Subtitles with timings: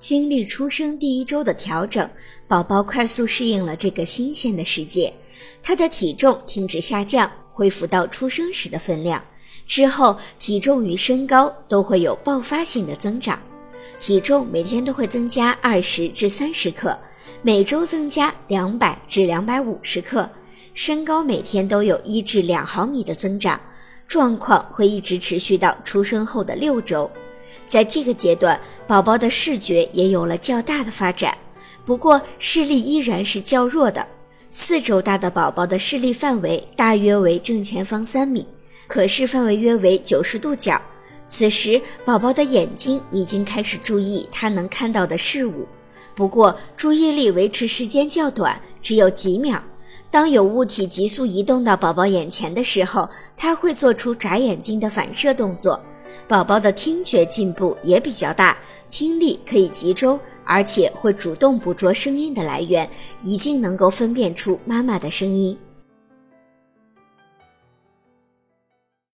[0.00, 2.08] 经历出生第一周的调整，
[2.48, 5.12] 宝宝快速适应了这个新鲜的世界，
[5.62, 9.22] 他的体重停止下降，恢复到出生时的分量。
[9.66, 13.38] 之后，体重与身高都会有爆发性的增长，
[13.98, 16.98] 体重每天都会增加二十至三十克，
[17.42, 20.28] 每周增加两百至两百五十克，
[20.72, 23.60] 身高每天都有一至两毫米的增长，
[24.08, 27.08] 状况会一直持续到出生后的六周。
[27.66, 31.36] 在这个阶段，宝宝的视觉也有了较大的发展，
[31.84, 34.06] 不过视力依然是较弱的。
[34.50, 38.46] 四周大的宝宝的视力范围大约为正前方三米，
[38.88, 40.80] 可视范围约为九十度角。
[41.28, 45.68] 此时，宝宝的眼睛已经开始注意他能看到的事物，
[46.16, 49.62] 不过注意力维持时间较短，只有几秒。
[50.10, 55.80] 当有物体急速移动到宝宝眼前的时候，他会做出眨眼睛的反射动作。
[56.28, 58.56] 宝宝的听觉进步也比较大，
[58.90, 62.88] 听力可以集中，而且会主动捕捉声音的来源，
[63.22, 65.56] 已经能够分辨出妈妈的声音。